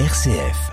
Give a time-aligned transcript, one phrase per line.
[0.00, 0.72] RCF.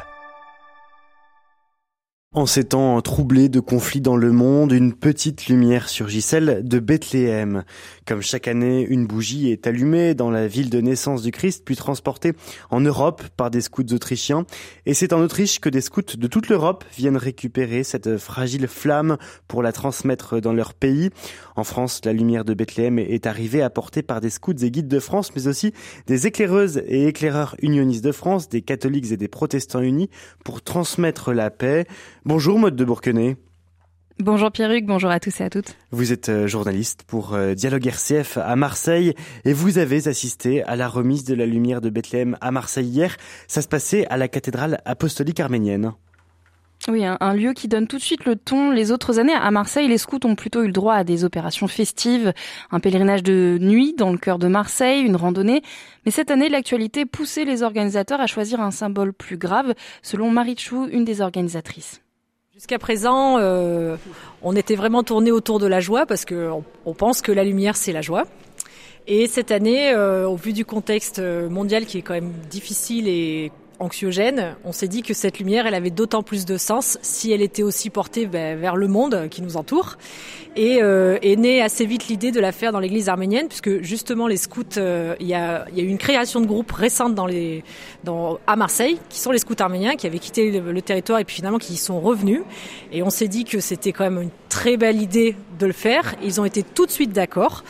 [2.33, 6.79] En ces temps troublés de conflits dans le monde, une petite lumière surgit, celle de
[6.79, 7.63] Bethléem.
[8.11, 11.77] Comme chaque année, une bougie est allumée dans la ville de naissance du Christ, puis
[11.77, 12.33] transportée
[12.69, 14.44] en Europe par des scouts autrichiens.
[14.85, 19.16] Et c'est en Autriche que des scouts de toute l'Europe viennent récupérer cette fragile flamme
[19.48, 21.09] pour la transmettre dans leur pays.
[21.55, 25.00] En France, la lumière de Bethléem est arrivée apportée par des scouts et guides de
[25.00, 25.71] France, mais aussi
[26.07, 30.09] des éclaireuses et éclaireurs unionistes de France, des catholiques et des protestants unis
[30.44, 31.86] pour transmettre la paix.
[32.25, 33.38] Bonjour Maude de Bourquenay.
[34.20, 35.76] Bonjour Pierruc, bonjour à tous et à toutes.
[35.92, 39.16] Vous êtes euh, journaliste pour euh, Dialogue RCF à Marseille
[39.46, 43.18] et vous avez assisté à la remise de la lumière de Bethléem à Marseille hier.
[43.48, 45.94] Ça se passait à la cathédrale apostolique arménienne.
[46.88, 48.72] Oui, un, lieu qui donne tout de suite le ton.
[48.72, 51.68] Les autres années, à Marseille, les scouts ont plutôt eu le droit à des opérations
[51.68, 52.34] festives,
[52.72, 55.62] un pèlerinage de nuit dans le cœur de Marseille, une randonnée.
[56.06, 60.58] Mais cette année, l'actualité poussait les organisateurs à choisir un symbole plus grave, selon Marie
[60.58, 62.02] Chou, une des organisatrices.
[62.62, 63.95] Jusqu'à présent, euh,
[64.44, 67.76] on était vraiment tourné autour de la joie parce qu'on on pense que la lumière,
[67.76, 68.26] c'est la joie.
[69.08, 73.52] Et cette année, euh, au vu du contexte mondial qui est quand même difficile et
[73.82, 77.42] anxiogène, on s'est dit que cette lumière, elle avait d'autant plus de sens si elle
[77.42, 79.98] était aussi portée ben, vers le monde qui nous entoure.
[80.56, 84.28] Et euh, est née assez vite l'idée de la faire dans l'église arménienne, puisque justement
[84.28, 87.26] les scouts, euh, il y, a, y, a, eu une création de groupe récente dans
[87.26, 87.64] les,
[88.04, 91.26] dans, à Marseille, qui sont les scouts arméniens, qui avaient quitté le, le territoire et
[91.26, 92.42] puis finalement qui y sont revenus.
[92.92, 96.16] Et on s'est dit que c'était quand même une très belle idée de le faire.
[96.24, 97.64] Ils ont été tout de suite d'accord.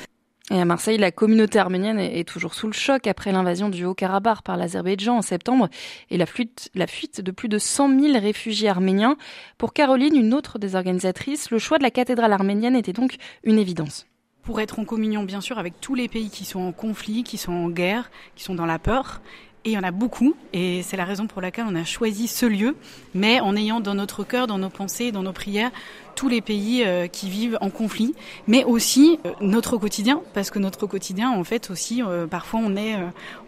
[0.51, 4.41] Et à Marseille, la communauté arménienne est toujours sous le choc après l'invasion du Haut-Karabakh
[4.41, 5.69] par l'Azerbaïdjan en septembre
[6.09, 9.15] et la fuite, la fuite de plus de 100 000 réfugiés arméniens.
[9.57, 13.59] Pour Caroline, une autre des organisatrices, le choix de la cathédrale arménienne était donc une
[13.59, 14.05] évidence
[14.43, 17.37] pour être en communion bien sûr avec tous les pays qui sont en conflit, qui
[17.37, 19.21] sont en guerre, qui sont dans la peur.
[19.63, 22.27] Et il y en a beaucoup, et c'est la raison pour laquelle on a choisi
[22.27, 22.75] ce lieu,
[23.13, 25.69] mais en ayant dans notre cœur, dans nos pensées, dans nos prières,
[26.15, 28.13] tous les pays euh, qui vivent en conflit,
[28.47, 32.75] mais aussi euh, notre quotidien, parce que notre quotidien, en fait, aussi, euh, parfois, on
[32.75, 32.95] est,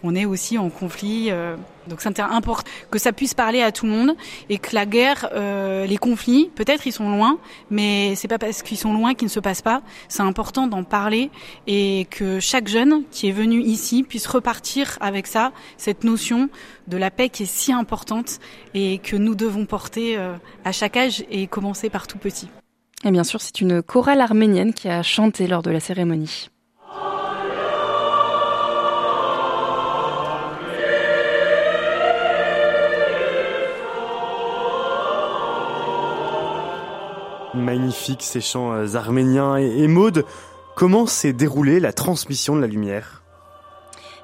[0.04, 1.30] on est aussi en conflit.
[1.88, 4.16] donc, c'est important que ça puisse parler à tout le monde
[4.50, 5.30] et que la guerre,
[5.88, 7.38] les conflits, peut-être ils sont loin,
[7.70, 9.82] mais c'est pas parce qu'ils sont loin qu'ils ne se passent pas.
[10.08, 11.30] C'est important d'en parler
[11.68, 16.50] et que chaque jeune qui est venu ici puisse repartir avec ça, cette notion
[16.88, 18.40] de la paix qui est si importante
[18.74, 20.18] et que nous devons porter
[20.66, 22.50] à chaque âge et commencer par tout petit.
[23.06, 26.50] Et bien sûr, c'est une chorale arménienne qui a chanté lors de la cérémonie.
[37.54, 39.90] Magnifique ces chants euh, arméniens et, et
[40.76, 43.23] comment s'est déroulée la transmission de la lumière?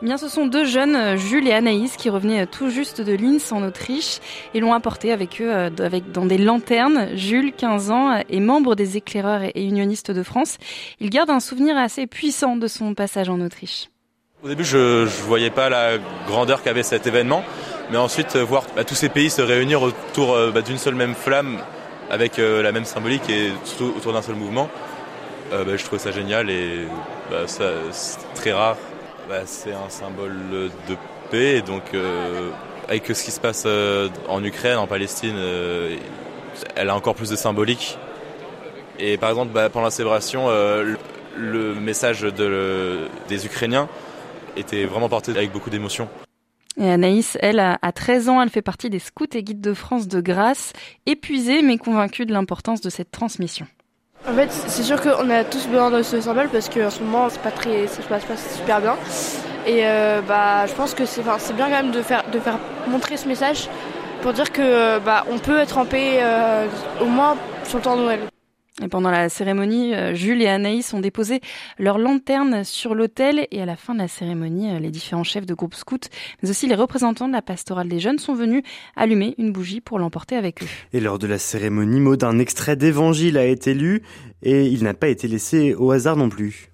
[0.02, 3.02] Eh bien, ce sont deux jeunes, euh, Jules et Anaïs, qui revenaient euh, tout juste
[3.02, 4.20] de Linz en Autriche
[4.54, 7.10] et l'ont apporté avec eux euh, dans des lanternes.
[7.18, 10.58] Jules, 15 ans, est membre des éclaireurs et unionistes de France.
[11.02, 13.90] Il garde un souvenir assez puissant de son passage en Autriche.
[14.42, 17.44] Au début, je ne voyais pas la grandeur qu'avait cet événement,
[17.92, 21.58] mais ensuite voir bah, tous ces pays se réunir autour bah, d'une seule même flamme
[22.10, 24.70] avec la même symbolique et autour d'un seul mouvement,
[25.52, 26.88] bah, je trouvais ça génial et
[27.48, 27.66] c'est
[28.34, 28.78] très rare
[29.30, 30.36] bah, c'est un symbole
[30.90, 30.96] de
[31.30, 31.62] paix.
[31.62, 32.50] donc, euh,
[32.88, 35.96] avec ce qui se passe euh, en Ukraine, en Palestine, euh,
[36.76, 38.00] elle a encore plus de symbolique.
[38.98, 43.88] Et par exemple, bah, pendant la célébration, le, message des Ukrainiens
[44.58, 46.10] était vraiment porté avec beaucoup d'émotion.
[46.78, 50.08] Et Anaïs, elle, a 13 ans, elle fait partie des scouts et guides de France
[50.08, 50.74] de grâce,
[51.06, 53.68] épuisée mais convaincue de l'importance de cette transmission.
[54.40, 57.42] Fait, c'est sûr qu'on a tous besoin de ce symbole parce qu'en ce moment, c'est
[57.42, 58.96] pas très, ça se passe pas super bien.
[59.68, 62.58] Et euh, bah, je pense que c'est, c'est bien quand même de faire, de faire
[62.88, 63.68] montrer ce message
[64.22, 66.68] pour dire que euh, bah, on peut être en paix euh,
[67.02, 67.36] au moins
[67.66, 68.20] sur le temps de Noël.
[68.88, 71.42] Pendant la cérémonie, euh, Jules et Anaïs ont déposé
[71.78, 75.46] leurs lanternes sur l'autel et à la fin de la cérémonie, euh, les différents chefs
[75.46, 75.98] de groupe scouts,
[76.42, 78.64] mais aussi les représentants de la pastorale des jeunes sont venus
[78.96, 80.68] allumer une bougie pour l'emporter avec eux.
[80.94, 84.02] Et lors de la cérémonie, mot d'un extrait d'évangile a été lu
[84.44, 86.70] et il n'a pas été laissé au hasard non plus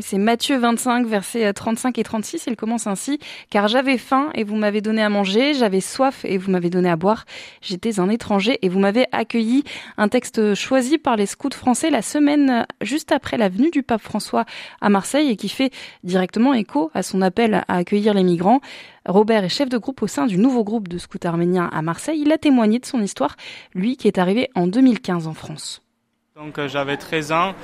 [0.00, 2.46] c'est Matthieu 25, versets 35 et 36.
[2.48, 3.20] Il commence ainsi.
[3.50, 6.90] Car j'avais faim et vous m'avez donné à manger, j'avais soif et vous m'avez donné
[6.90, 7.24] à boire,
[7.60, 9.62] j'étais un étranger et vous m'avez accueilli.
[9.96, 14.02] Un texte choisi par les scouts français la semaine juste après la venue du pape
[14.02, 14.44] François
[14.80, 15.72] à Marseille et qui fait
[16.02, 18.60] directement écho à son appel à accueillir les migrants.
[19.06, 22.20] Robert est chef de groupe au sein du nouveau groupe de scouts arméniens à Marseille.
[22.20, 23.36] Il a témoigné de son histoire,
[23.74, 25.85] lui qui est arrivé en 2015 en France.
[26.36, 27.54] Donc euh, j'avais 13 ans,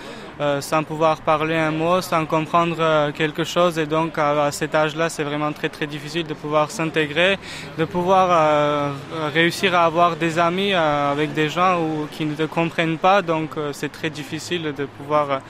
[0.40, 3.78] euh, sans pouvoir parler un mot, sans comprendre euh, quelque chose.
[3.78, 7.36] Et donc à, cet âge-là, c'est vraiment très très difficile de pouvoir s'intégrer,
[7.76, 8.94] de pouvoir
[9.34, 11.78] réussir à avoir des amis avec des gens
[12.12, 13.20] qui ne te comprennent pas.
[13.20, 15.42] Donc c'est très difficile de pouvoir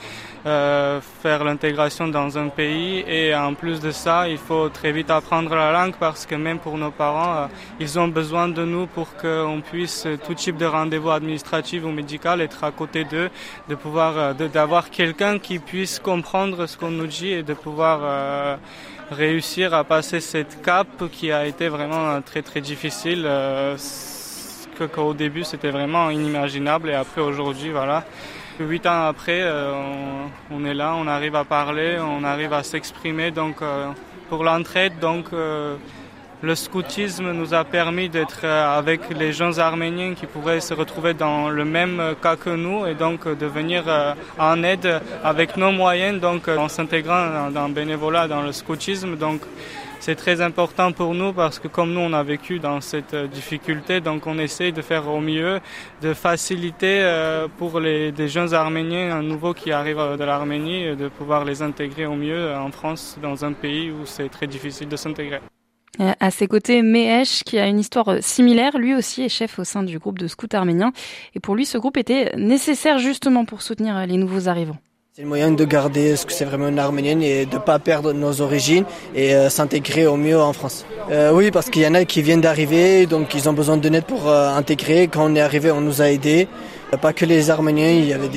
[0.44, 5.09] euh, faire l'intégration dans un pays et en plus de ça, il faut très vite
[5.09, 7.47] apprendre la langue parce que même pour nos parents, euh,
[7.79, 11.91] ils ont besoin de nous pour qu'on puisse euh, tout type de rendez-vous administratif ou
[11.91, 13.31] médical être à côté d'eux,
[13.69, 18.59] de pouvoir d'avoir quelqu'un qui puisse comprendre ce qu'on nous dit et de pouvoir
[19.12, 23.29] réussir à passer cette cap qui a été vraiment très très difficile.
[24.93, 28.05] qu'au début c'était vraiment inimaginable et après aujourd'hui voilà
[28.60, 29.72] Huit ans après, euh,
[30.50, 33.31] on, est là, on arrive à parler, on arrive à s'exprimer.
[33.31, 33.88] Donc, euh,
[34.28, 35.76] pour l'entraide, donc euh,
[36.43, 41.49] le scoutisme nous a permis d'être avec les jeunes arméniens qui pourraient se retrouver dans
[41.49, 43.84] le même cas que nous et donc de venir
[44.38, 49.16] en aide avec nos moyens, donc en s'intégrant dans, le bénévolat, dans le scoutisme.
[49.16, 49.43] Donc,
[50.02, 53.28] c'est très important pour nous parce que comme nous on a vécu dans cette euh,
[53.28, 55.60] difficulté, donc on essaye de faire au mieux,
[56.02, 61.44] de faciliter euh, pour les des jeunes Arméniens nouveaux qui arrivent de l'Arménie, de pouvoir
[61.44, 65.40] les intégrer au mieux en France, dans un pays où c'est très difficile de s'intégrer.
[66.19, 69.84] À ses côtés, Mehesh, qui a une histoire similaire, lui aussi est chef au sein
[69.84, 70.93] du groupe de scouts arméniens.
[71.37, 74.78] Et pour lui, ce groupe était nécessaire justement pour soutenir les nouveaux arrivants.
[75.14, 78.14] C'est le moyen de garder ce que c'est vraiment une arménienne et de pas perdre
[78.14, 80.87] nos origines et euh, s'intégrer au mieux en France.
[81.11, 83.87] Euh, oui, parce qu'il y en a qui viennent d'arriver, donc ils ont besoin de
[83.91, 85.09] net pour euh, intégrer.
[85.09, 86.49] Quand on est arrivé, on nous a aidés.
[87.03, 88.31] Pas que les Arméniens, il y avait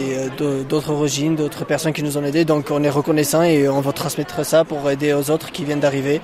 [0.67, 2.43] d'autres origines, d'autres personnes qui nous ont aidés.
[2.43, 5.79] Donc on est reconnaissant et on va transmettre ça pour aider aux autres qui viennent
[5.79, 6.19] d'arriver.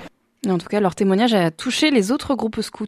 [0.50, 2.88] En tout cas, leur témoignage a touché les autres groupes scouts.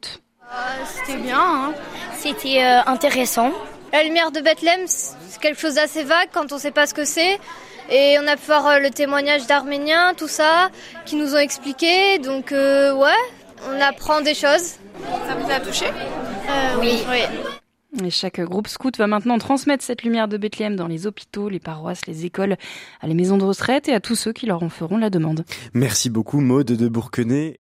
[0.85, 1.73] C'était bien, hein
[2.17, 3.51] c'était intéressant.
[3.93, 6.95] La lumière de Bethléem, c'est quelque chose d'assez vague quand on ne sait pas ce
[6.95, 7.37] que c'est.
[7.91, 10.71] Et on a pu voir euh, le témoignage d'Arméniens, tout ça,
[11.05, 12.17] qui nous ont expliqué.
[12.17, 13.11] Donc euh, ouais,
[13.69, 14.77] on apprend des choses.
[15.27, 15.85] Ça vous a touché?
[15.85, 17.03] Euh, Oui.
[18.03, 21.59] Et chaque groupe scout va maintenant transmettre cette lumière de Bethléem dans les hôpitaux, les
[21.59, 22.57] paroisses, les écoles,
[22.99, 25.45] à les maisons de retraite et à tous ceux qui leur en feront la demande.
[25.75, 27.59] Merci beaucoup Maude de Bourquenay.